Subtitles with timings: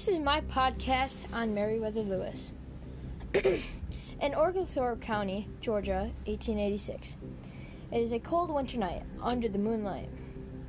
[0.00, 2.54] This is my podcast on Meriwether Lewis.
[3.34, 7.18] In Oglethorpe County, Georgia, 1886.
[7.92, 10.08] It is a cold winter night under the moonlight.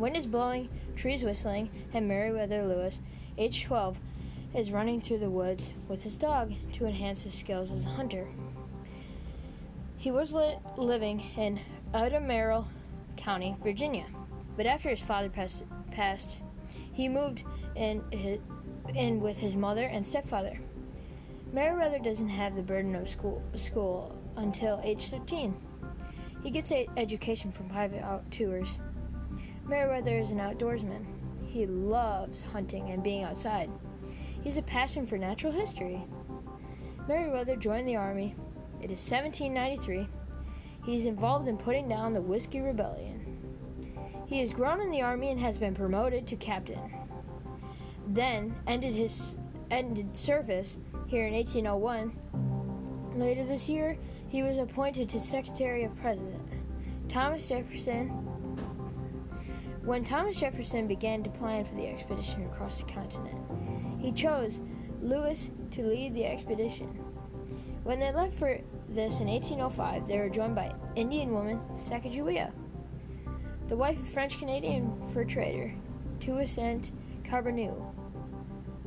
[0.00, 3.00] Wind is blowing, trees whistling, and Meriwether Lewis,
[3.38, 4.00] age 12,
[4.56, 8.26] is running through the woods with his dog to enhance his skills as a hunter.
[9.96, 11.60] He was li- living in
[11.94, 12.66] Albemarle
[13.16, 14.06] County, Virginia,
[14.56, 15.62] but after his father passed,
[15.92, 16.40] passed
[16.92, 17.44] he moved
[17.76, 18.40] in, his,
[18.94, 20.58] in with his mother and stepfather.
[21.52, 25.54] Meriwether doesn't have the burden of school, school until age 13.
[26.42, 28.78] He gets an education from private out tours.
[29.64, 31.04] Meriwether is an outdoorsman.
[31.46, 33.70] He loves hunting and being outside.
[34.42, 36.02] He's a passion for natural history.
[37.08, 38.34] Meriwether joined the Army.
[38.80, 40.08] It is 1793.
[40.86, 43.16] He's involved in putting down the Whiskey Rebellion.
[44.26, 46.78] He has grown in the Army and has been promoted to captain.
[48.10, 49.36] Then ended his
[49.70, 52.12] ended service here in 1801.
[53.14, 53.96] Later this year,
[54.28, 56.42] he was appointed to Secretary of President.
[57.08, 58.08] Thomas Jefferson.
[59.84, 63.38] When Thomas Jefferson began to plan for the expedition across the continent,
[64.00, 64.60] he chose
[65.00, 66.88] Lewis to lead the expedition.
[67.84, 72.50] When they left for this in 1805, they were joined by Indian woman Sacagawea,
[73.68, 75.72] the wife of French Canadian fur trader
[76.18, 76.90] Toussaint
[77.28, 77.94] Charbonneau.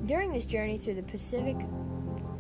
[0.06, 1.56] During this journey through the Pacific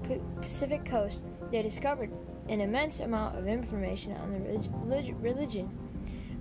[0.03, 2.11] P- Pacific coast, they discovered
[2.49, 5.69] an immense amount of information on the relig- religion,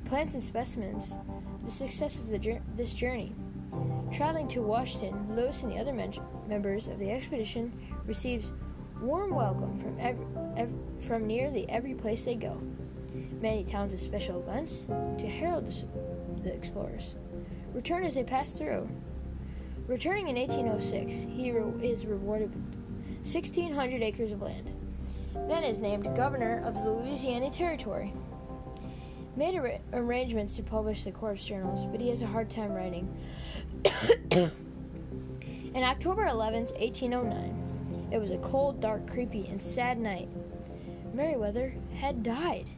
[0.04, 1.16] plants, and specimens.
[1.62, 3.36] The success of the, this journey.
[4.10, 6.12] Traveling to Washington, Lewis and the other men-
[6.48, 7.72] members of the expedition
[8.04, 8.50] receives
[9.00, 10.74] warm welcome from every, every,
[11.06, 12.60] from nearly every place they go.
[13.40, 14.86] Many towns of special events
[15.18, 15.84] to herald the,
[16.42, 17.14] the explorers.
[17.72, 18.88] Return as they pass through.
[19.92, 24.70] Returning in 1806, he re- is rewarded with 1,600 acres of land.
[25.34, 28.14] Then is named governor of the Louisiana Territory.
[29.36, 33.06] Made ar- arrangements to publish the Corps journals, but he has a hard time writing.
[35.74, 40.30] In October 11, 1809, it was a cold, dark, creepy, and sad night.
[41.12, 42.70] Meriwether had died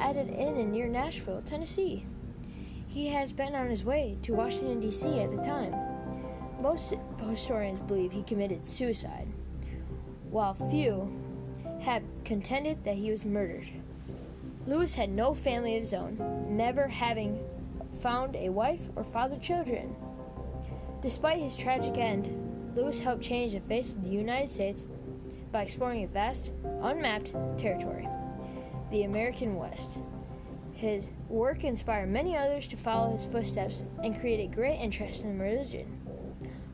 [0.00, 2.06] at an inn near Nashville, Tennessee.
[2.88, 5.20] He has been on his way to Washington, D.C.
[5.20, 5.95] at the time.
[6.60, 6.94] Most
[7.28, 9.28] historians believe he committed suicide,
[10.30, 11.12] while few
[11.80, 13.68] have contended that he was murdered.
[14.66, 16.16] Lewis had no family of his own,
[16.48, 17.38] never having
[18.00, 19.94] found a wife or fathered children.
[21.02, 24.86] Despite his tragic end, Lewis helped change the face of the United States
[25.52, 26.50] by exploring a vast,
[26.82, 28.08] unmapped territory,
[28.90, 29.98] the American West.
[30.72, 35.38] His work inspired many others to follow his footsteps and create a great interest in
[35.38, 35.86] religion.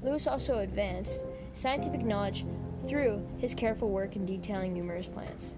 [0.03, 1.23] Lewis also advanced
[1.55, 2.45] scientific knowledge
[2.87, 5.57] through his careful work in detailing numerous plants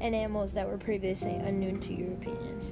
[0.00, 2.70] and animals that were previously unknown to Europeans.